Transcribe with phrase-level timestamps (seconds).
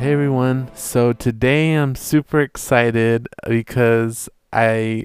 [0.00, 0.70] Hey everyone.
[0.74, 5.04] So today I'm super excited because I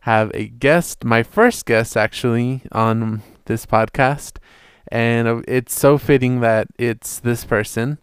[0.00, 4.36] have a guest, my first guest actually, on this podcast.
[4.88, 7.96] And it's so fitting that it's this person.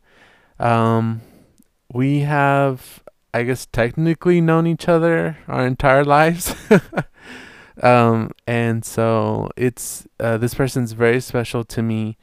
[0.59, 1.21] Um,
[1.93, 3.03] we have,
[3.35, 6.55] I guess, technically known each other our entire lives.
[7.83, 12.17] um, and so it's, uh, this person's very special to me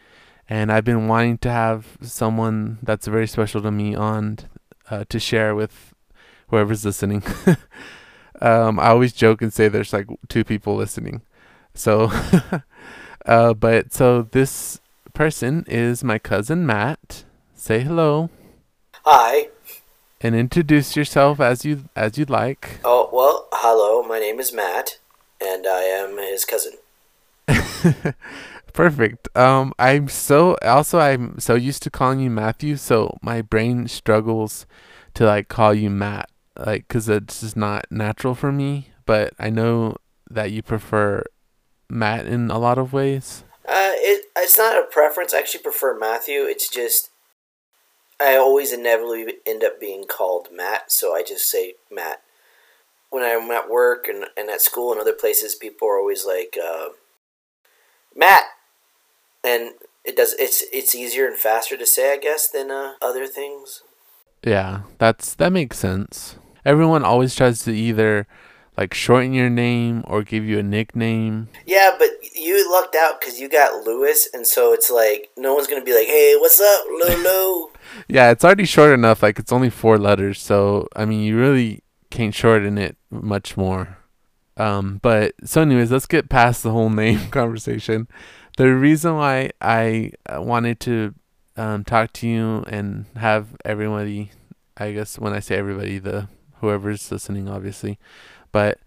[0.48, 4.38] and I've been wanting to have someone that's very special to me on
[4.90, 5.94] uh, to share with
[6.48, 7.22] whoever's listening.
[8.40, 11.22] um, I always joke and say there's like two people listening,
[11.74, 12.10] so
[13.26, 14.80] uh, but so this
[15.12, 17.24] person is my cousin Matt.
[17.54, 18.30] Say hello.
[19.04, 19.48] Hi.
[20.20, 22.80] And introduce yourself as you as you'd like.
[22.84, 24.02] Oh well, hello.
[24.02, 24.98] My name is Matt,
[25.40, 26.74] and I am his cousin.
[28.78, 29.36] Perfect.
[29.36, 34.66] Um, I'm so also I'm so used to calling you Matthew, so my brain struggles
[35.14, 38.90] to like call you Matt, like because it's just not natural for me.
[39.04, 39.96] But I know
[40.30, 41.24] that you prefer
[41.90, 43.42] Matt in a lot of ways.
[43.66, 45.34] Uh, it it's not a preference.
[45.34, 46.42] I actually prefer Matthew.
[46.42, 47.10] It's just
[48.20, 52.22] I always inevitably end up being called Matt, so I just say Matt.
[53.10, 56.56] When I'm at work and, and at school and other places, people are always like,
[56.62, 56.90] uh,
[58.14, 58.44] Matt,
[59.44, 59.72] and
[60.04, 63.82] it does it's it's easier and faster to say, I guess, than uh, other things.
[64.44, 66.36] Yeah, that's that makes sense.
[66.64, 68.26] Everyone always tries to either
[68.76, 71.48] like shorten your name or give you a nickname.
[71.66, 75.66] Yeah, but you lucked out because you got Lewis, and so it's like no one's
[75.66, 77.68] gonna be like, "Hey, what's up, Lulu?"
[78.08, 79.22] yeah, it's already short enough.
[79.22, 83.98] Like it's only four letters, so I mean, you really can't shorten it much more.
[84.56, 88.08] Um, but so, anyways, let's get past the whole name conversation
[88.58, 91.14] the reason why I uh, wanted to
[91.56, 94.32] um, talk to you and have everybody,
[94.76, 96.26] I guess when I say everybody, the
[96.60, 98.00] whoever's listening, obviously,
[98.50, 98.80] but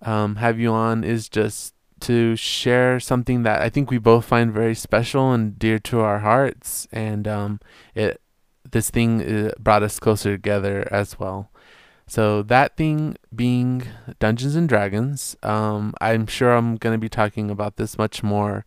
[0.00, 4.50] um, have you on is just to share something that I think we both find
[4.50, 7.60] very special and dear to our hearts, and um,
[7.94, 8.18] it
[8.70, 11.50] this thing uh, brought us closer together as well.
[12.06, 13.82] So that thing being
[14.18, 18.64] Dungeons and Dragons, um, I'm sure I'm gonna be talking about this much more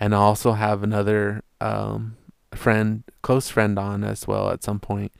[0.00, 2.16] and I also have another um,
[2.54, 5.12] friend, close friend, on as well at some point.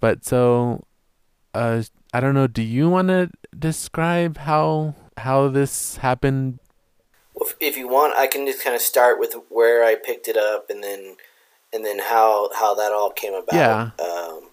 [0.00, 0.84] But so,
[1.54, 1.82] uh,
[2.12, 2.46] I don't know.
[2.46, 6.58] Do you want to describe how how this happened?
[7.34, 10.36] Well, if you want, I can just kind of start with where I picked it
[10.36, 11.16] up, and then
[11.72, 13.54] and then how how that all came about.
[13.54, 13.90] Yeah.
[14.04, 14.48] Um,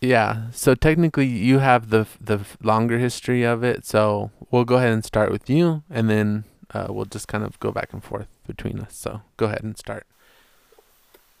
[0.00, 0.50] yeah.
[0.52, 3.84] So technically, you have the the longer history of it.
[3.84, 6.44] So we'll go ahead and start with you, and then
[6.74, 8.96] uh, we'll just kind of go back and forth between us.
[8.96, 10.06] So go ahead and start.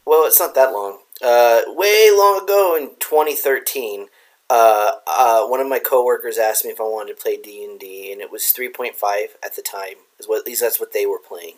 [0.06, 0.98] Well, it's not that long.
[1.22, 4.06] Uh, way long ago in 2013,
[4.50, 7.80] uh, uh, one of my coworkers asked me if I wanted to play D and
[7.80, 8.92] D, and it was 3.5
[9.42, 9.96] at the time.
[10.18, 11.54] Is what at least that's what they were playing,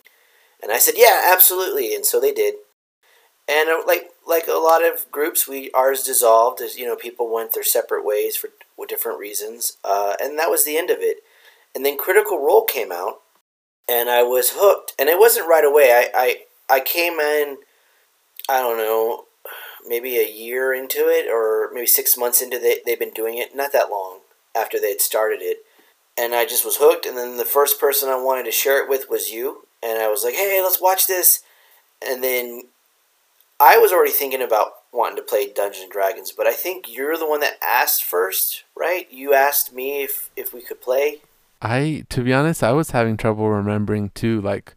[0.62, 2.54] and I said, "Yeah, absolutely," and so they did.
[3.48, 7.32] And uh, like like a lot of groups, we ours dissolved as you know people
[7.32, 8.50] went their separate ways for
[8.88, 11.18] different reasons, uh, and that was the end of it.
[11.74, 13.20] And then Critical Role came out,
[13.88, 14.94] and I was hooked.
[14.98, 15.90] And it wasn't right away.
[15.92, 17.58] I, I, I came in,
[18.48, 19.24] I don't know,
[19.86, 22.84] maybe a year into it, or maybe six months into it.
[22.84, 24.20] They've been doing it, not that long
[24.54, 25.58] after they had started it.
[26.18, 27.06] And I just was hooked.
[27.06, 29.66] And then the first person I wanted to share it with was you.
[29.82, 31.42] And I was like, hey, let's watch this.
[32.06, 32.62] And then
[33.60, 37.18] I was already thinking about wanting to play Dungeons and Dragons, but I think you're
[37.18, 39.06] the one that asked first, right?
[39.10, 41.20] You asked me if, if we could play.
[41.66, 44.40] I to be honest, I was having trouble remembering too.
[44.40, 44.74] Like,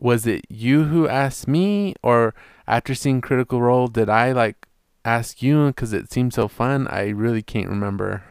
[0.00, 2.34] was it you who asked me, or
[2.66, 4.66] after seeing Critical Role, did I like
[5.04, 6.88] ask you because it seemed so fun?
[6.88, 8.24] I really can't remember.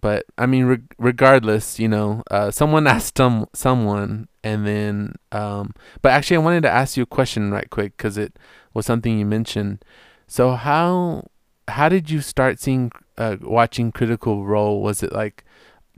[0.00, 5.74] But I mean, re- regardless, you know, uh, someone asked some someone, and then, um,
[6.02, 8.38] but actually, I wanted to ask you a question right quick because it
[8.74, 9.84] was something you mentioned.
[10.28, 11.24] So how
[11.66, 14.82] how did you start seeing uh, watching Critical Role?
[14.82, 15.44] Was it like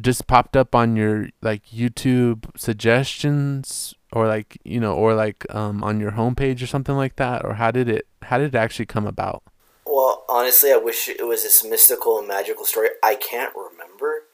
[0.00, 5.82] just popped up on your like YouTube suggestions or like you know or like um,
[5.82, 7.44] on your homepage or something like that?
[7.44, 9.42] Or how did it how did it actually come about?
[9.86, 12.88] Well honestly i wish it was this mystical and magical story.
[13.02, 14.24] I can't remember.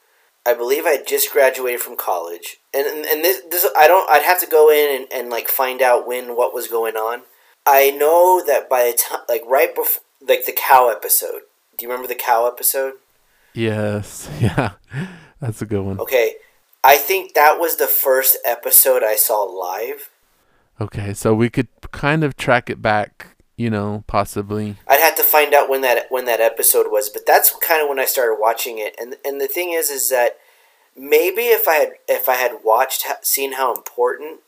[0.45, 2.57] I believe i just graduated from college.
[2.73, 5.81] And and this, this i don't i'd have to go in and, and like find
[5.81, 7.21] out when what was going on.
[7.65, 11.41] I know that by the time like right before like the cow episode.
[11.77, 12.93] Do you remember the cow episode?
[13.53, 14.29] Yes.
[14.39, 14.73] Yeah
[15.45, 15.99] that's a good one.
[15.99, 16.35] Okay.
[16.83, 20.09] I think that was the first episode I saw live.
[20.79, 24.75] Okay, so we could kind of track it back you know, possibly.
[24.87, 27.87] I'd have to find out when that when that episode was, but that's kind of
[27.87, 28.95] when I started watching it.
[28.99, 30.37] And and the thing is, is that
[30.95, 34.41] maybe if I had if I had watched seen how important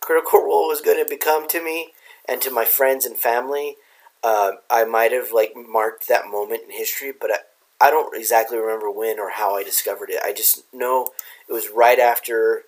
[0.00, 1.92] Critical Role was going to become to me
[2.26, 3.76] and to my friends and family,
[4.22, 7.12] uh, I might have like marked that moment in history.
[7.18, 7.36] But I,
[7.80, 10.20] I don't exactly remember when or how I discovered it.
[10.24, 11.10] I just know
[11.48, 12.64] it was right after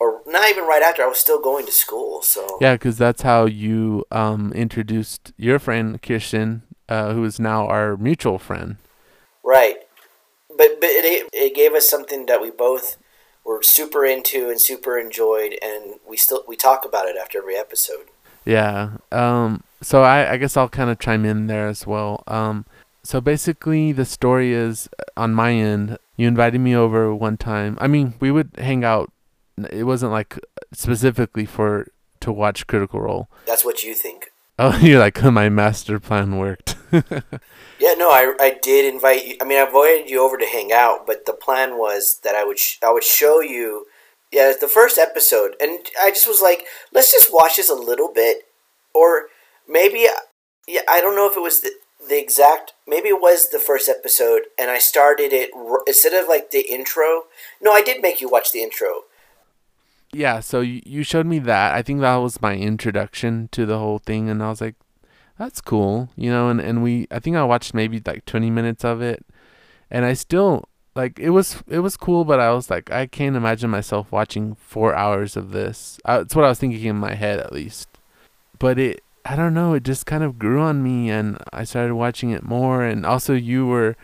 [0.00, 2.22] or not even right after I was still going to school.
[2.22, 7.66] So yeah, because that's how you um, introduced your friend Kirsten, uh, who is now
[7.66, 8.76] our mutual friend.
[9.42, 9.76] Right,
[10.48, 12.98] but but it it gave us something that we both
[13.44, 17.56] were super into and super enjoyed, and we still we talk about it after every
[17.56, 18.06] episode.
[18.44, 18.98] Yeah.
[19.10, 19.62] Um.
[19.82, 22.22] So I I guess I'll kind of chime in there as well.
[22.26, 22.66] Um.
[23.06, 25.98] So basically, the story is uh, on my end.
[26.16, 27.78] You invited me over one time.
[27.80, 29.12] I mean, we would hang out
[29.70, 30.38] it wasn't like
[30.72, 31.86] specifically for
[32.20, 33.28] to watch Critical Role.
[33.46, 34.26] That's what you think.
[34.58, 36.76] Oh, you're like my master plan worked.
[36.92, 39.36] yeah, no, I, I did invite you.
[39.40, 42.44] I mean, I invited you over to hang out, but the plan was that I
[42.44, 43.86] would sh- I would show you.
[44.32, 48.12] Yeah, the first episode, and I just was like, let's just watch this a little
[48.12, 48.38] bit,
[48.92, 49.28] or
[49.68, 50.08] maybe
[50.66, 51.70] yeah, I don't know if it was the
[52.08, 55.50] the exact maybe it was the first episode, and I started it
[55.86, 57.24] instead of like the intro.
[57.60, 59.04] No, I did make you watch the intro
[60.16, 61.74] yeah, so you, showed me that.
[61.74, 64.76] I think that was my introduction to the whole thing, and I was like,
[65.38, 66.48] that's cool, you know.
[66.48, 69.26] And and we, I think I watched maybe like twenty minutes of it,
[69.90, 73.36] and I still like it was it was cool, but I was like, I can't
[73.36, 76.00] imagine myself watching four hours of this.
[76.04, 77.88] Uh, that's what I was thinking in my head, at least.
[78.58, 81.94] But it, I don't know, it just kind of grew on me, and I started
[81.94, 82.84] watching it more.
[82.84, 83.96] And also, you were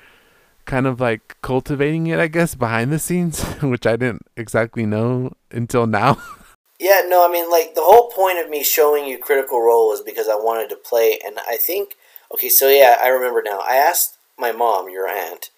[0.65, 5.33] kind of like cultivating it, I guess, behind the scenes, which I didn't exactly know
[5.53, 6.21] until now.
[6.81, 10.01] yeah, no, I mean, like the whole point of me showing you Critical Role was
[10.01, 11.95] because I wanted to play, and I think,
[12.35, 13.61] okay, so yeah, I remember now.
[13.61, 15.51] I asked my mom, your aunt,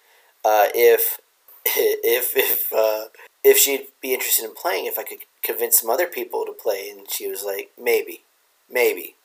[0.43, 1.19] uh, if
[1.65, 3.05] if if uh,
[3.43, 6.87] if she'd be interested in playing, if I could convince some other people to play,
[6.87, 8.25] and she was like, maybe,
[8.69, 9.15] maybe.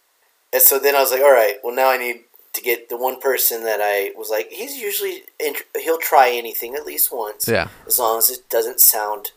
[0.52, 2.96] And so then I was like, all right, well now I need to get the
[2.96, 5.22] one person that I was like, he's usually
[5.76, 7.46] he'll try anything at least once.
[7.46, 7.68] Yeah.
[7.86, 9.30] As long as it doesn't sound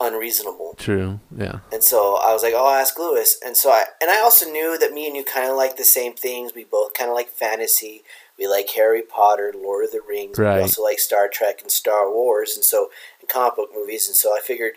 [0.00, 0.74] unreasonable.
[0.78, 1.20] True.
[1.36, 1.60] Yeah.
[1.72, 3.38] And so I was like, oh, I'll ask Lewis.
[3.44, 5.84] And so I and I also knew that me and you kind of like the
[5.84, 6.54] same things.
[6.54, 8.02] We both kind of like fantasy.
[8.38, 10.38] We like Harry Potter, Lord of the Rings.
[10.38, 10.56] Right.
[10.56, 12.90] We also like Star Trek and Star Wars, and so
[13.20, 14.06] and comic book movies.
[14.06, 14.74] And so I figured,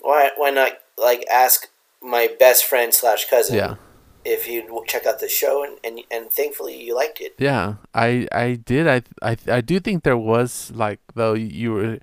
[0.00, 1.68] why why not like ask
[2.00, 3.74] my best friend slash cousin yeah
[4.24, 7.34] if you'd check out the show and, and and thankfully you liked it.
[7.38, 8.88] Yeah, I I did.
[8.88, 11.98] I I I do think there was like though you were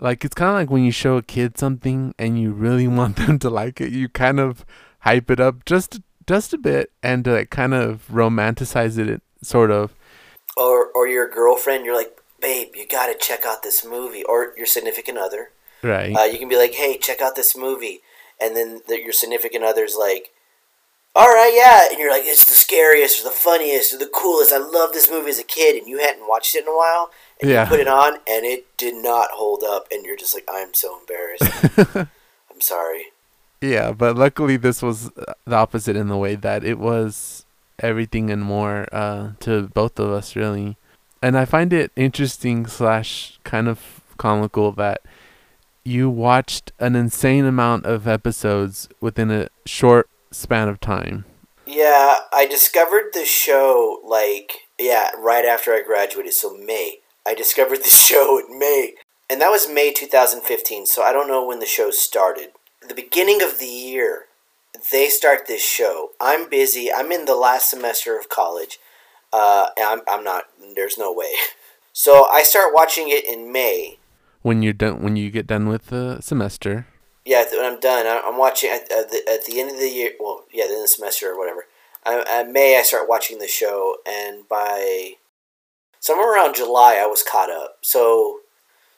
[0.00, 3.16] like it's kind of like when you show a kid something and you really want
[3.16, 4.64] them to like it, you kind of
[5.00, 9.70] hype it up just just a bit and to like kind of romanticize it sort
[9.70, 9.94] of.
[10.56, 14.52] Or or your girlfriend, you're like, babe, you got to check out this movie, or
[14.56, 15.50] your significant other.
[15.82, 16.14] Right.
[16.14, 18.02] Uh, you can be like, hey, check out this movie,
[18.40, 20.32] and then the, your significant other's like
[21.14, 24.52] all right, yeah, and you're like, it's the scariest or the funniest or the coolest.
[24.52, 27.10] I love this movie as a kid, and you hadn't watched it in a while,
[27.40, 27.64] and yeah.
[27.64, 30.72] you put it on, and it did not hold up, and you're just like, I'm
[30.72, 32.08] so embarrassed.
[32.50, 33.12] I'm sorry.
[33.60, 37.44] Yeah, but luckily this was the opposite in the way that it was
[37.78, 40.76] everything and more uh, to both of us, really.
[41.20, 45.02] And I find it interesting slash kind of comical that
[45.84, 51.24] you watched an insane amount of episodes within a short span of time.
[51.66, 56.98] Yeah, I discovered the show like yeah, right after I graduated, so May.
[57.26, 58.94] I discovered the show in May.
[59.30, 62.50] And that was May 2015, so I don't know when the show started.
[62.86, 64.26] The beginning of the year,
[64.90, 66.10] they start this show.
[66.20, 66.92] I'm busy.
[66.92, 68.78] I'm in the last semester of college.
[69.32, 70.44] Uh, I'm, I'm not.
[70.74, 71.32] There's no way.
[71.94, 73.98] So I start watching it in May.
[74.40, 76.86] When you're done, when you get done with the semester
[77.24, 80.12] yeah, when I'm done, I'm watching at, the, at the end of the year.
[80.18, 81.66] Well, yeah, the end of the semester or whatever.
[82.04, 85.14] I, May, I start watching the show, and by
[86.00, 87.78] somewhere around July, I was caught up.
[87.82, 88.40] So,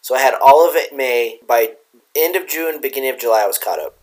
[0.00, 1.38] so I had all of it May.
[1.46, 1.74] By
[2.14, 3.96] end of June, beginning of July, I was caught up.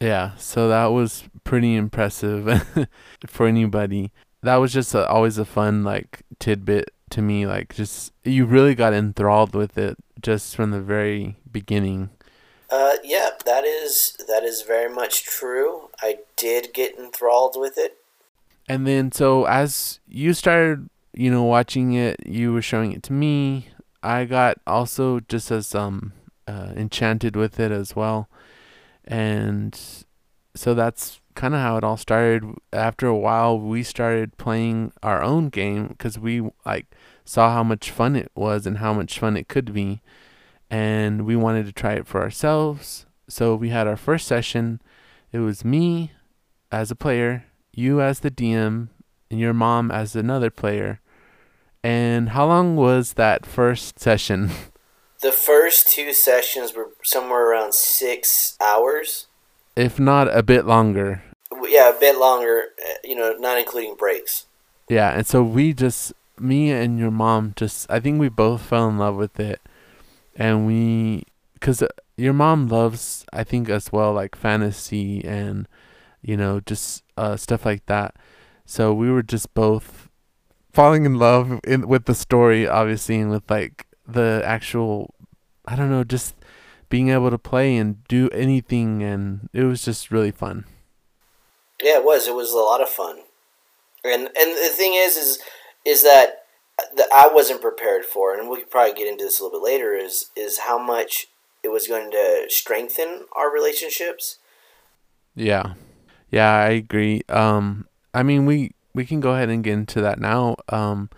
[0.00, 2.88] Yeah, so that was pretty impressive
[3.26, 4.12] for anybody.
[4.42, 7.46] That was just a, always a fun like tidbit to me.
[7.46, 12.10] Like, just you really got enthralled with it just from the very beginning.
[12.70, 15.88] Uh, yeah, that is that is very much true.
[16.00, 17.98] I did get enthralled with it.
[18.68, 23.12] And then, so as you started, you know, watching it, you were showing it to
[23.12, 23.68] me.
[24.02, 26.12] I got also just as um
[26.46, 28.28] uh, enchanted with it as well,
[29.04, 29.78] and
[30.54, 32.44] so that's kind of how it all started.
[32.72, 36.86] After a while, we started playing our own game because we like
[37.24, 40.02] saw how much fun it was and how much fun it could be,
[40.70, 43.06] and we wanted to try it for ourselves.
[43.28, 44.80] So we had our first session.
[45.32, 46.12] It was me
[46.70, 48.88] as a player, you as the DM,
[49.30, 51.00] and your mom as another player.
[51.82, 54.50] And how long was that first session?
[55.20, 59.26] The first two sessions were somewhere around six hours.
[59.74, 61.24] If not a bit longer.
[61.64, 64.46] Yeah, a bit longer, uh, you know, not including breaks.
[64.88, 68.88] Yeah, and so we just, me and your mom just, I think we both fell
[68.88, 69.60] in love with it.
[70.38, 71.82] And we, because
[72.16, 75.68] your mom loves, I think, as well, like fantasy and,
[76.22, 78.16] you know, just uh, stuff like that.
[78.64, 80.08] So we were just both
[80.72, 85.14] falling in love in, with the story, obviously, and with like the actual
[85.68, 86.34] I don't know, just
[86.88, 90.64] being able to play and do anything and it was just really fun.
[91.82, 92.26] Yeah, it was.
[92.26, 93.18] It was a lot of fun.
[94.02, 95.38] And and the thing is is
[95.84, 96.44] is that
[96.96, 99.64] that I wasn't prepared for and we could probably get into this a little bit
[99.64, 101.26] later is is how much
[101.62, 104.38] it was going to strengthen our relationships.
[105.34, 105.74] Yeah.
[106.30, 107.22] Yeah, I agree.
[107.28, 110.56] Um I mean we we can go ahead and get into that now.
[110.68, 111.10] Um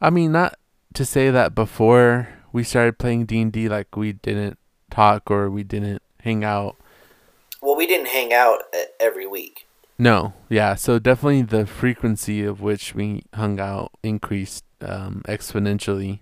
[0.00, 0.58] I mean not
[0.94, 4.58] to say that before we started playing D&D like we didn't
[4.90, 6.76] talk or we didn't hang out.
[7.60, 8.62] Well, we didn't hang out
[9.00, 9.66] every week.
[9.98, 10.74] No, yeah.
[10.74, 16.20] So definitely the frequency of which we hung out increased um, exponentially.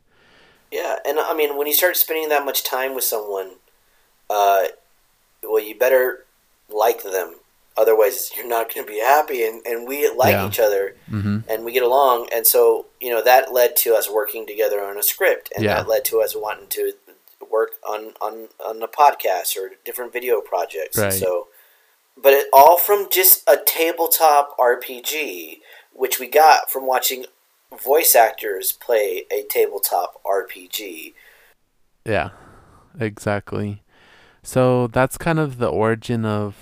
[0.70, 3.52] Yeah, and I mean, when you start spending that much time with someone,
[4.28, 4.64] uh,
[5.42, 6.24] well, you better
[6.68, 7.34] like them
[7.80, 10.46] otherwise you're not going to be happy and, and we like yeah.
[10.46, 11.38] each other mm-hmm.
[11.48, 14.96] and we get along and so you know that led to us working together on
[14.96, 15.74] a script and yeah.
[15.74, 16.92] that led to us wanting to
[17.50, 21.12] work on on on a podcast or different video projects right.
[21.12, 21.48] so
[22.20, 25.60] but it all from just a tabletop rpg
[25.92, 27.24] which we got from watching
[27.78, 31.14] voice actors play a tabletop rpg
[32.04, 32.30] yeah
[32.98, 33.82] exactly
[34.42, 36.56] so that's kind of the origin of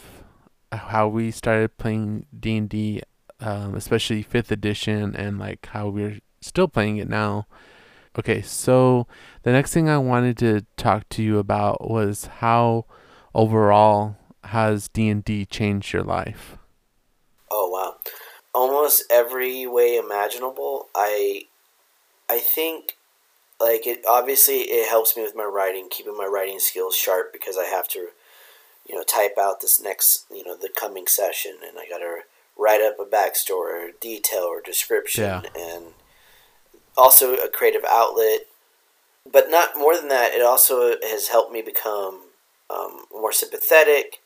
[0.72, 3.02] how we started playing D and D,
[3.40, 7.46] um, especially fifth edition, and like how we're still playing it now.
[8.18, 9.06] Okay, so
[9.42, 12.86] the next thing I wanted to talk to you about was how
[13.34, 16.57] overall has D and D changed your life?
[18.58, 20.88] Almost every way imaginable.
[20.94, 21.46] I,
[22.28, 22.96] I think,
[23.60, 24.02] like it.
[24.06, 27.88] Obviously, it helps me with my writing, keeping my writing skills sharp because I have
[27.88, 28.08] to
[28.88, 32.20] you know, type out this next, you know, the coming session, and I got to
[32.56, 35.42] write up a backstory, or detail, or description, yeah.
[35.56, 35.84] and
[36.96, 38.46] also a creative outlet.
[39.30, 42.22] But not more than that, it also has helped me become
[42.70, 44.20] um, more sympathetic,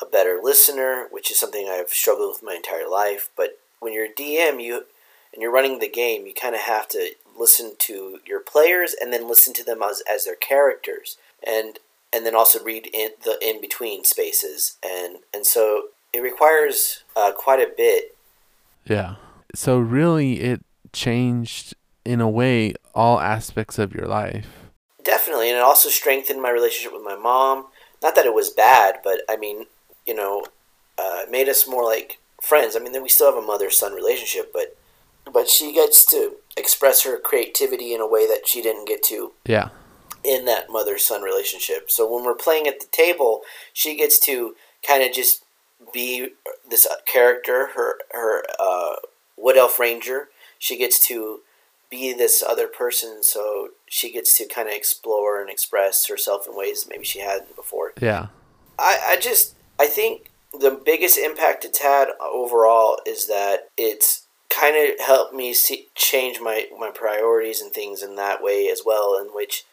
[0.00, 3.30] a better listener, which is something I've struggled with my entire life.
[3.36, 4.84] But when you're a DM, you
[5.32, 9.12] and you're running the game, you kind of have to listen to your players and
[9.12, 11.16] then listen to them as, as their characters.
[11.46, 11.78] And
[12.12, 17.32] and then also read in the in between spaces, and and so it requires uh,
[17.32, 18.14] quite a bit.
[18.84, 19.16] Yeah.
[19.54, 20.62] So really, it
[20.92, 21.74] changed
[22.04, 24.46] in a way all aspects of your life.
[25.02, 27.66] Definitely, and it also strengthened my relationship with my mom.
[28.02, 29.66] Not that it was bad, but I mean,
[30.06, 30.44] you know,
[30.98, 32.76] uh, it made us more like friends.
[32.76, 34.76] I mean, then we still have a mother son relationship, but
[35.32, 39.32] but she gets to express her creativity in a way that she didn't get to.
[39.46, 39.70] Yeah
[40.24, 41.90] in that mother son relationship.
[41.90, 44.54] So when we're playing at the table, she gets to
[44.86, 45.44] kind of just
[45.92, 46.30] be
[46.68, 48.96] this character, her her uh,
[49.36, 50.28] wood elf ranger.
[50.58, 51.40] She gets to
[51.90, 56.56] be this other person, so she gets to kind of explore and express herself in
[56.56, 57.92] ways maybe she hadn't before.
[58.00, 58.28] Yeah,
[58.78, 64.76] I I just I think the biggest impact it's had overall is that it's kind
[64.76, 69.18] of helped me see, change my my priorities and things in that way as well,
[69.18, 69.64] in which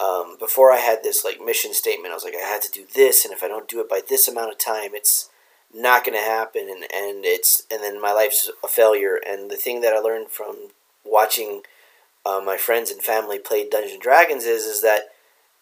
[0.00, 2.84] um, before I had this like mission statement, I was like, I had to do
[2.94, 5.30] this, and if I don't do it by this amount of time, it's
[5.74, 9.20] not going to happen, and and it's and then my life's a failure.
[9.26, 10.70] And the thing that I learned from
[11.04, 11.62] watching
[12.24, 15.08] uh, my friends and family play Dungeons and Dragons is is that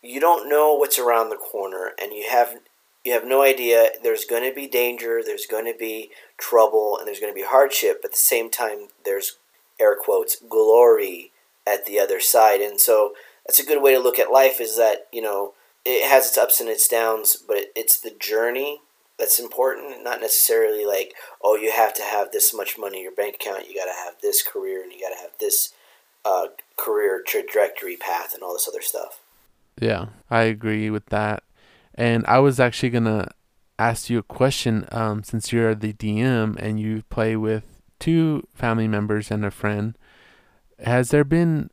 [0.02, 2.56] you don't know what's around the corner, and you have
[3.06, 3.90] you have no idea.
[4.02, 7.46] There's going to be danger, there's going to be trouble, and there's going to be
[7.46, 8.00] hardship.
[8.02, 9.38] But at the same time, there's
[9.80, 11.30] air quotes glory
[11.66, 13.12] at the other side, and so
[13.46, 16.38] that's a good way to look at life is that you know it has its
[16.38, 18.80] ups and its downs but it's the journey
[19.18, 23.12] that's important not necessarily like oh you have to have this much money in your
[23.12, 25.72] bank account you got to have this career and you got to have this
[26.24, 26.46] uh,
[26.76, 29.20] career trajectory path and all this other stuff
[29.80, 31.42] yeah i agree with that
[31.96, 33.28] and i was actually gonna
[33.78, 34.86] ask you a question.
[34.90, 37.64] Um, since you're the DM and you play with
[37.98, 39.96] two family members and a friend,
[40.84, 41.70] has there been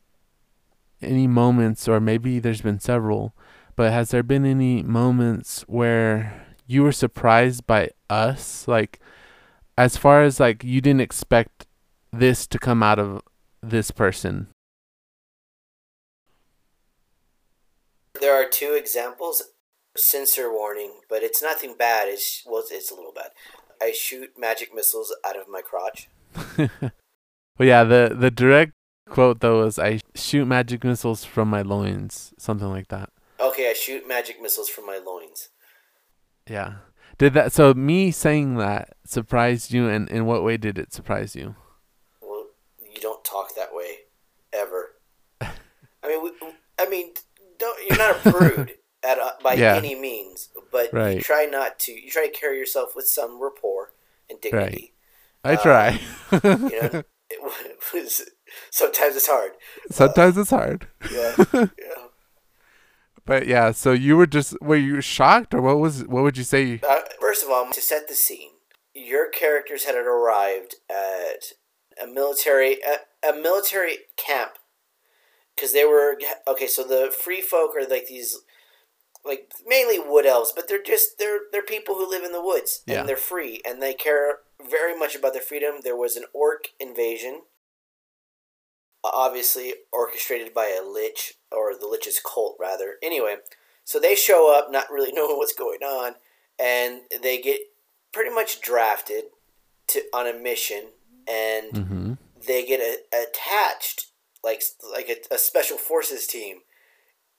[1.01, 3.35] any moments, or maybe there's been several,
[3.75, 8.67] but has there been any moments where you were surprised by us?
[8.67, 8.99] Like,
[9.77, 11.67] as far as like you didn't expect
[12.11, 13.21] this to come out of
[13.61, 14.47] this person.
[18.21, 19.41] There are two examples.
[19.95, 22.07] Censor warning, but it's nothing bad.
[22.07, 23.31] It's well, it's a little bad.
[23.81, 26.09] I shoot magic missiles out of my crotch.
[26.57, 26.91] well,
[27.59, 28.73] yeah, the the direct
[29.07, 33.09] quote though is I shoot magic missiles from my loins, something like that.
[33.39, 35.49] Okay, I shoot magic missiles from my loins.
[36.49, 36.75] Yeah.
[37.19, 41.35] Did that so me saying that surprised you and in what way did it surprise
[41.35, 41.55] you?
[42.21, 42.47] Well,
[42.79, 43.97] you don't talk that way
[44.51, 44.95] ever.
[45.41, 46.31] I mean, we,
[46.79, 47.13] I mean,
[47.59, 48.73] don't you're not a prude
[49.43, 49.75] by Yeah.
[49.75, 51.17] any means, but right.
[51.17, 51.91] you try not to.
[51.91, 53.91] You try to carry yourself with some rapport
[54.29, 54.93] and dignity.
[55.43, 55.99] I Uh, try.
[56.31, 57.39] You know, it
[57.93, 58.21] was
[58.71, 59.51] sometimes it's hard.
[59.91, 60.87] Sometimes it's hard.
[61.11, 61.67] Yeah, yeah.
[63.25, 66.43] But yeah, so you were just were you shocked or what was what would you
[66.43, 66.79] say?
[66.87, 68.51] Uh, first of all, to set the scene,
[68.93, 71.43] your characters had arrived at
[72.01, 74.53] a military a, a military camp
[75.55, 76.67] because they were okay.
[76.67, 78.37] So the free folk are like these,
[79.25, 82.81] like mainly wood elves, but they're just they're they're people who live in the woods
[82.85, 82.99] Yeah.
[83.01, 84.39] and they're free and they care
[84.69, 85.75] very much about their freedom.
[85.83, 87.41] There was an orc invasion,
[89.03, 92.95] obviously orchestrated by a lich or the lich's cult rather.
[93.03, 93.35] Anyway,
[93.83, 96.15] so they show up not really knowing what's going on,
[96.59, 97.59] and they get
[98.11, 99.25] pretty much drafted
[99.87, 100.89] to on a mission,
[101.27, 102.17] and Mhm.
[102.47, 104.07] they get a, attached
[104.43, 104.61] like
[104.91, 106.61] like a, a special forces team,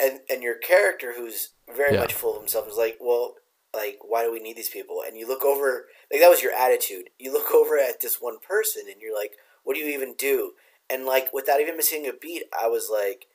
[0.00, 2.00] and and your character who's very Yeah.
[2.00, 3.34] much full of himself is like, well,
[3.74, 5.02] like why do we need these people?
[5.06, 7.10] And you look over like that was your attitude.
[7.18, 10.52] You look over at this one person, and you're like, what do you even do?
[10.90, 13.26] And like without even missing a beat, I was like,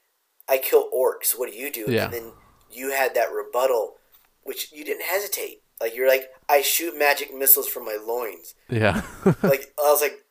[0.47, 1.37] I kill orcs.
[1.37, 1.85] What do you do?
[1.87, 2.05] Yeah.
[2.05, 2.31] And then
[2.71, 3.95] you had that rebuttal,
[4.43, 5.61] which you didn't hesitate.
[5.81, 9.01] Like you're like, I shoot magic missiles from my loins Yeah.
[9.43, 10.25] like I was like,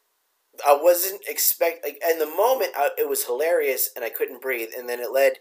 [0.66, 4.70] I wasn't expect like in the moment I, it was hilarious and I couldn't breathe,
[4.76, 5.34] and then it led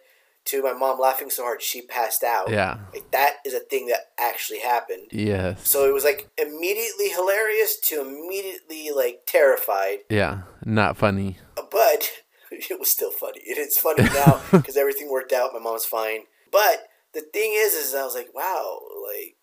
[0.47, 2.49] to my mom laughing so hard she passed out.
[2.49, 2.77] yeah.
[2.93, 5.07] like that is a thing that actually happened.
[5.11, 5.67] Yes.
[5.67, 10.41] So it was like immediately hilarious to immediately like terrified, yeah.
[10.65, 11.37] Not funny.
[11.55, 12.11] but
[12.51, 13.41] it was still funny.
[13.47, 15.51] And it's funny now because everything worked out.
[15.53, 19.35] My mom's fine, but the thing is, is I was like, wow, like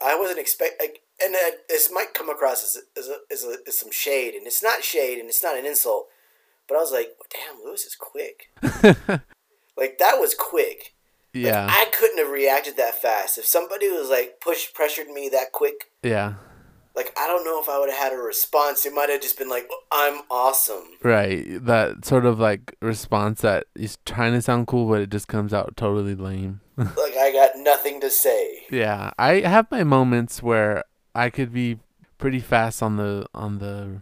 [0.00, 3.56] I wasn't expect like, and uh, this might come across as as, a, as, a,
[3.66, 6.06] as some shade, and it's not shade, and it's not an insult,
[6.68, 8.50] but I was like, damn, Lewis is quick.
[9.76, 10.94] like that was quick.
[11.34, 11.66] Like, yeah.
[11.70, 13.38] I couldn't have reacted that fast.
[13.38, 16.34] If somebody was like push pressured me that quick, yeah.
[16.94, 18.84] like I don't know if I would have had a response.
[18.84, 21.46] It might have just been like, "I'm awesome." Right.
[21.64, 25.54] That sort of like response that is trying to sound cool but it just comes
[25.54, 26.60] out totally lame.
[26.76, 28.64] like I got nothing to say.
[28.70, 31.78] Yeah, I have my moments where I could be
[32.18, 34.00] pretty fast on the on the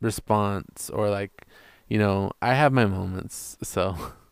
[0.00, 1.46] response or like,
[1.88, 3.56] you know, I have my moments.
[3.62, 4.23] So, I have a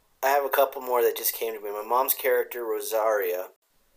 [0.53, 1.71] couple more that just came to me.
[1.71, 3.49] My mom's character Rosaria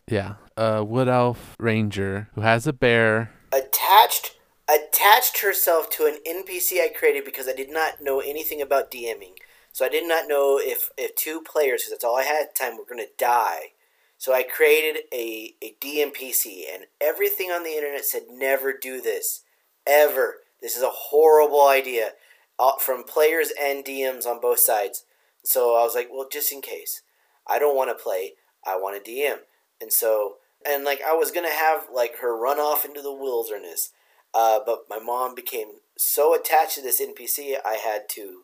[0.08, 0.36] yeah.
[0.56, 3.32] a wood elf ranger who has a bear.
[3.52, 4.38] attached
[4.68, 9.36] attached herself to an NPC I created because I did not know anything about DMing.
[9.72, 12.56] So I did not know if if two players, because that's all I had at
[12.56, 13.72] the time, were going to die.
[14.18, 19.44] So I created a, a DMPC, and everything on the internet said never do this.
[19.86, 20.38] Ever.
[20.62, 22.12] This is a horrible idea.
[22.58, 25.04] Uh, from players and DMs on both sides.
[25.46, 27.02] So I was like, well, just in case.
[27.48, 28.34] I don't want to play.
[28.66, 29.38] I want to DM.
[29.80, 30.36] And so,
[30.68, 33.92] and like, I was to have like her run off into the wilderness.
[34.34, 38.42] Uh, but my mom became so attached to this NPC, I had to,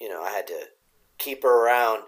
[0.00, 0.66] you know, I had to
[1.18, 2.02] keep her around.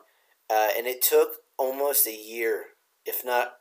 [0.48, 2.66] Uh, and it took almost a year,
[3.04, 3.54] if not,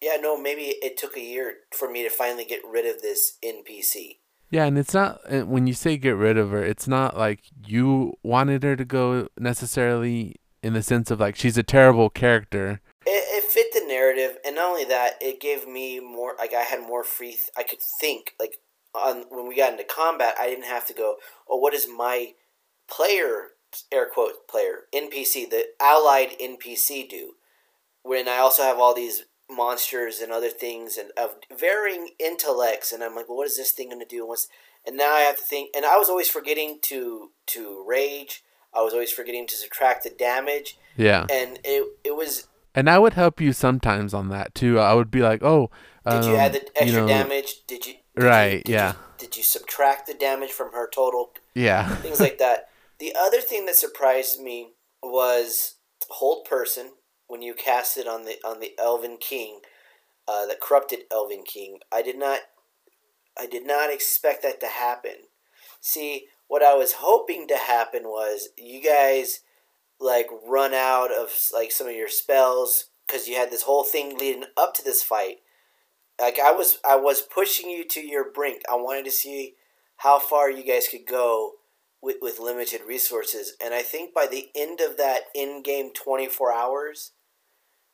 [0.00, 3.36] yeah, no, maybe it took a year for me to finally get rid of this
[3.44, 4.18] NPC.
[4.50, 8.14] Yeah, and it's not when you say get rid of her, it's not like you
[8.22, 12.80] wanted her to go necessarily in the sense of like she's a terrible character.
[13.06, 16.34] It, it fit the narrative, and not only that, it gave me more.
[16.38, 17.32] Like I had more free.
[17.32, 18.34] Th- I could think.
[18.40, 18.56] Like
[18.94, 21.16] on when we got into combat, I didn't have to go.
[21.48, 22.32] Oh, what does my
[22.90, 23.48] player
[23.92, 27.34] air quote player NPC the allied NPC do?
[28.02, 33.02] When I also have all these monsters and other things and of varying intellects, and
[33.02, 34.26] I'm like, well, what is this thing going to do?
[34.26, 34.48] What's
[34.86, 35.70] and now I have to think.
[35.74, 38.42] And I was always forgetting to to rage.
[38.74, 41.26] I was always forgetting to subtract the damage, Yeah.
[41.30, 44.78] and it it was And I would help you sometimes on that too.
[44.78, 45.70] I would be like, "Oh,
[46.08, 47.66] Did you Um, add the extra you know, damage?
[47.66, 47.92] Did you?
[47.94, 48.92] did you- Right, did you- yeah.
[49.18, 51.32] did you subtract the damage from her total?
[51.54, 51.96] Yeah.
[51.96, 52.68] Things like that.
[52.98, 55.74] The other thing that surprised me was
[56.08, 56.92] hold person
[57.28, 59.60] when you cast it on the on the Elven King,
[60.26, 61.78] uh, the corrupted Elven King.
[61.92, 62.40] I did not,
[63.38, 65.28] I did not expect that to happen.
[65.80, 69.40] See, what I was hoping to happen was you guys
[70.00, 74.16] like run out of like some of your spells because you had this whole thing
[74.18, 75.36] leading up to this fight.
[76.20, 78.62] Like I was, I was pushing you to your brink.
[78.70, 79.54] I wanted to see
[79.98, 81.52] how far you guys could go
[82.02, 83.54] with, with limited resources.
[83.64, 87.12] And I think by the end of that in game 24 hours,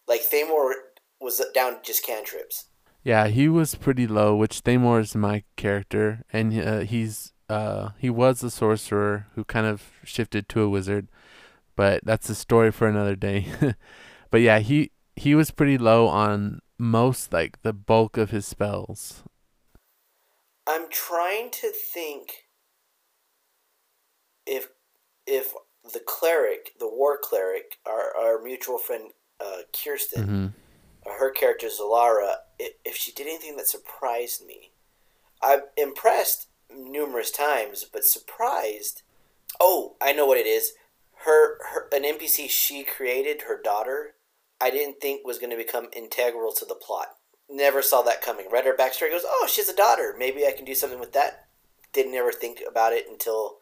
[0.06, 0.72] like Thamor
[1.20, 2.66] was down to just cantrips.
[3.02, 8.08] Yeah, he was pretty low, which Thamor is my character, and uh, he's uh he
[8.08, 11.08] was a sorcerer who kind of shifted to a wizard,
[11.76, 13.46] but that's a story for another day.
[14.30, 19.22] but yeah, he he was pretty low on most like the bulk of his spells.
[20.66, 22.30] I'm trying to think
[24.46, 24.68] if
[25.26, 25.52] if
[25.92, 29.10] the cleric, the war cleric, our, our mutual friend
[29.40, 30.46] uh, Kirsten, hmm
[31.06, 34.70] uh, her character Zalara, if she did anything that surprised me.
[35.42, 39.02] I'm impressed numerous times, but surprised.
[39.60, 40.72] Oh, I know what it is.
[41.24, 44.14] Her, her an NPC she created, her daughter.
[44.60, 47.08] I didn't think was going to become integral to the plot.
[47.50, 48.46] Never saw that coming.
[48.50, 49.10] Read her backstory.
[49.10, 50.14] Goes, oh, she's a daughter.
[50.18, 51.46] Maybe I can do something with that.
[51.92, 53.58] Didn't ever think about it until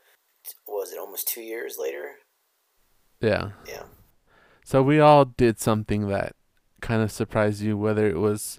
[0.65, 2.13] what was it almost two years later.
[3.21, 3.51] Yeah.
[3.67, 3.83] Yeah.
[4.65, 6.35] So we all did something that
[6.81, 8.59] kind of surprised you, whether it was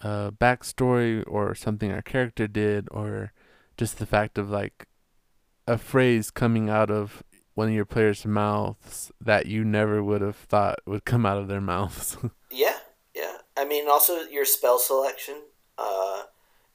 [0.00, 3.32] a backstory or something our character did, or
[3.76, 4.86] just the fact of like
[5.66, 7.22] a phrase coming out of
[7.54, 11.48] one of your players' mouths that you never would have thought would come out of
[11.48, 12.16] their mouths.
[12.48, 12.78] Yeah,
[13.14, 13.38] yeah.
[13.56, 15.42] I mean, also your spell selection.
[15.76, 16.22] Uh,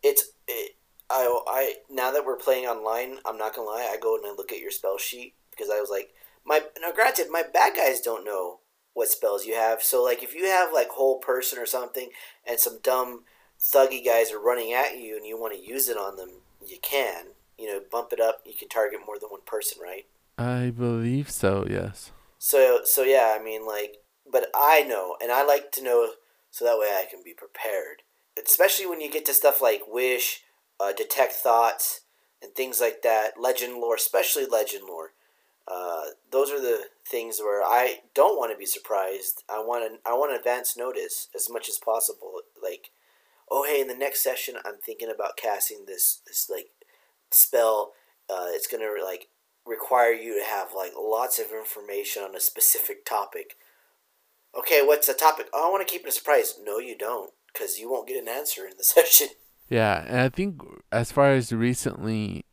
[0.04, 0.76] it's it,
[1.10, 3.90] I I now that we're playing online, I'm not gonna lie.
[3.92, 6.14] I go and I look at your spell sheet because I was like,
[6.46, 8.60] my now granted, my bad guys don't know
[8.94, 9.82] what spells you have.
[9.82, 12.10] So like, if you have like hold person or something,
[12.48, 13.24] and some dumb
[13.60, 16.78] thuggy guys are running at you, and you want to use it on them, you
[16.82, 17.28] can.
[17.58, 18.42] You know, bump it up.
[18.44, 20.08] You can target more than one person, right?
[20.38, 22.12] I believe so, yes.
[22.40, 23.98] So so yeah, I mean like,
[24.30, 26.14] but I know, and I like to know
[26.50, 28.02] so that way I can be prepared.
[28.44, 30.42] Especially when you get to stuff like wish,
[30.80, 32.02] uh, detect thoughts,
[32.42, 33.40] and things like that.
[33.40, 35.14] Legend lore, especially legend lore.
[35.72, 39.44] Uh, those are the things where I don't want to be surprised.
[39.50, 42.42] I want to I want advance notice as much as possible.
[42.62, 42.90] Like,
[43.50, 46.72] oh hey, in the next session, I'm thinking about casting this this like
[47.30, 47.94] spell.
[48.30, 49.28] Uh, it's gonna like
[49.66, 53.56] require you to have like lots of information on a specific topic.
[54.58, 55.48] Okay, what's the topic?
[55.54, 56.56] Oh, I want to keep it a surprise.
[56.62, 59.30] No, you don't, because you won't get an answer in the session.
[59.70, 62.44] Yeah, and I think as far as recently,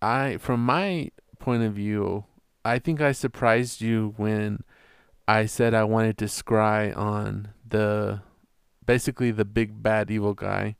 [0.00, 2.24] I from my point of view,
[2.64, 4.62] I think I surprised you when
[5.26, 8.20] I said I wanted to scry on the
[8.84, 10.76] basically the big bad evil guy.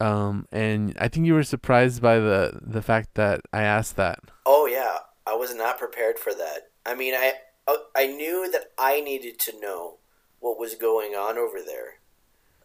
[0.00, 4.18] Um, and I think you were surprised by the the fact that I asked that.
[4.44, 6.70] Oh yeah, I was not prepared for that.
[6.84, 7.34] I mean, I
[7.66, 9.98] uh, I knew that I needed to know
[10.40, 12.00] what was going on over there,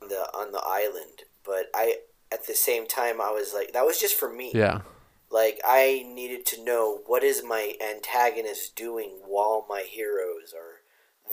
[0.01, 1.23] on the on the island.
[1.45, 1.97] But I,
[2.31, 4.51] at the same time, I was like, that was just for me.
[4.53, 4.81] Yeah.
[5.29, 10.81] Like I needed to know what is my antagonist doing while my heroes or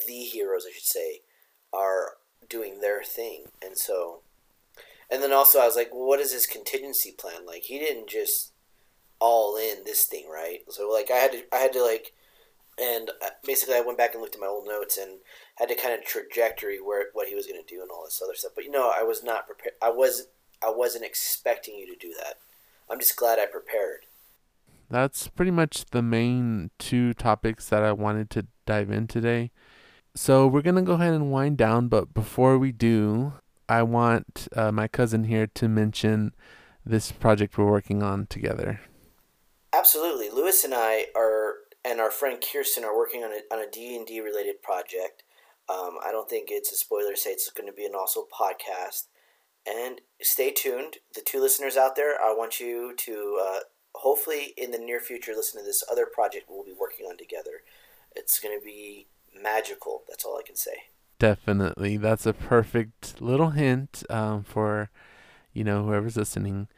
[0.06, 1.20] the heroes I should say
[1.72, 2.14] are
[2.48, 3.44] doing their thing.
[3.64, 4.20] And so
[5.10, 7.46] and then also I was like, well, what is his contingency plan?
[7.46, 8.52] Like he didn't just
[9.20, 10.60] all in this thing, right?
[10.68, 12.12] So like I had to I had to like
[12.78, 15.18] and uh, basically I went back and looked at my old notes and
[15.56, 18.20] had to kind of trajectory where what he was going to do and all this
[18.22, 18.52] other stuff.
[18.54, 19.74] But you know, I was not prepared.
[19.80, 20.26] I was
[20.62, 22.38] I wasn't expecting you to do that.
[22.90, 24.06] I'm just glad I prepared.
[24.90, 29.50] That's pretty much the main two topics that I wanted to dive in today.
[30.14, 33.32] So we're going to go ahead and wind down, but before we do,
[33.68, 36.34] I want uh, my cousin here to mention
[36.84, 38.80] this project we're working on together.
[39.72, 43.68] Absolutely, Lewis and I are, and our friend Kirsten are working on a on a
[43.68, 45.24] D and D related project.
[45.68, 48.26] Um, I don't think it's a spoiler to say it's going to be an also
[48.32, 49.06] podcast.
[49.66, 52.20] And stay tuned, the two listeners out there.
[52.20, 53.58] I want you to uh,
[53.94, 57.62] hopefully in the near future listen to this other project we'll be working on together.
[58.14, 59.06] It's going to be
[59.40, 60.02] magical.
[60.08, 60.72] That's all I can say.
[61.18, 61.96] Definitely.
[61.96, 64.90] That's a perfect little hint um, for,
[65.52, 66.68] you know, whoever's listening.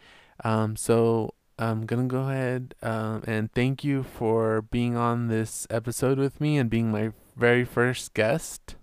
[0.44, 5.66] Um, so I'm going to go ahead um, and thank you for being on this
[5.70, 8.75] episode with me and being my very first guest.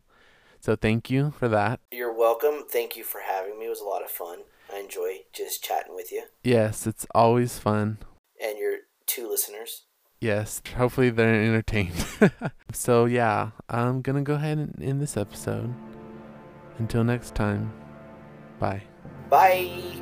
[0.63, 1.81] So thank you for that.
[1.91, 2.63] You're welcome.
[2.69, 3.65] Thank you for having me.
[3.65, 4.39] It was a lot of fun.
[4.73, 7.97] I enjoy just chatting with you Yes, it's always fun.
[8.41, 9.83] and your two listeners.
[10.21, 12.05] Yes, hopefully they're entertained.
[12.71, 15.73] so yeah, I'm gonna go ahead and end this episode.
[16.79, 17.73] Until next time,
[18.57, 18.83] bye.
[19.29, 20.01] Bye.